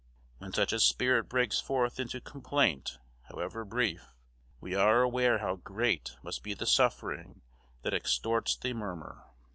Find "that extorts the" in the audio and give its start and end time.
7.83-8.73